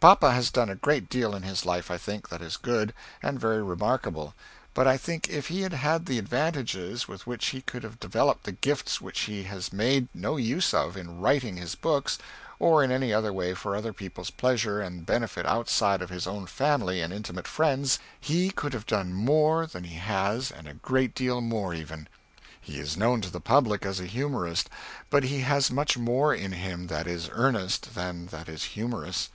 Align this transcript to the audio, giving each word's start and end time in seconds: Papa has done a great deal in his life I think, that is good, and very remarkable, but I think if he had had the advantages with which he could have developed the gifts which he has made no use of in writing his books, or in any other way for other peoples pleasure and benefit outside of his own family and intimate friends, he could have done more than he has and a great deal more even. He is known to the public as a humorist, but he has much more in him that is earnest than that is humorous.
Papa 0.00 0.32
has 0.34 0.50
done 0.50 0.68
a 0.68 0.74
great 0.74 1.08
deal 1.08 1.34
in 1.34 1.44
his 1.44 1.64
life 1.64 1.90
I 1.90 1.96
think, 1.96 2.28
that 2.28 2.42
is 2.42 2.58
good, 2.58 2.92
and 3.22 3.40
very 3.40 3.62
remarkable, 3.62 4.34
but 4.74 4.86
I 4.86 4.98
think 4.98 5.30
if 5.30 5.46
he 5.48 5.62
had 5.62 5.72
had 5.72 6.04
the 6.04 6.18
advantages 6.18 7.08
with 7.08 7.26
which 7.26 7.46
he 7.56 7.62
could 7.62 7.82
have 7.82 7.98
developed 7.98 8.44
the 8.44 8.52
gifts 8.52 9.00
which 9.00 9.20
he 9.20 9.44
has 9.44 9.72
made 9.72 10.08
no 10.12 10.36
use 10.36 10.74
of 10.74 10.94
in 10.94 11.22
writing 11.22 11.56
his 11.56 11.74
books, 11.74 12.18
or 12.58 12.84
in 12.84 12.92
any 12.92 13.14
other 13.14 13.32
way 13.32 13.54
for 13.54 13.74
other 13.74 13.94
peoples 13.94 14.28
pleasure 14.30 14.82
and 14.82 15.06
benefit 15.06 15.46
outside 15.46 16.02
of 16.02 16.10
his 16.10 16.26
own 16.26 16.44
family 16.46 17.00
and 17.00 17.10
intimate 17.10 17.48
friends, 17.48 17.98
he 18.20 18.50
could 18.50 18.74
have 18.74 18.84
done 18.84 19.14
more 19.14 19.66
than 19.66 19.84
he 19.84 19.96
has 19.96 20.50
and 20.50 20.68
a 20.68 20.74
great 20.74 21.14
deal 21.14 21.40
more 21.40 21.72
even. 21.72 22.08
He 22.60 22.78
is 22.78 22.98
known 22.98 23.22
to 23.22 23.30
the 23.30 23.40
public 23.40 23.86
as 23.86 24.00
a 24.00 24.04
humorist, 24.04 24.68
but 25.08 25.24
he 25.24 25.40
has 25.40 25.70
much 25.70 25.96
more 25.96 26.34
in 26.34 26.52
him 26.52 26.88
that 26.88 27.06
is 27.06 27.30
earnest 27.32 27.94
than 27.94 28.26
that 28.26 28.50
is 28.50 28.64
humorous. 28.76 29.30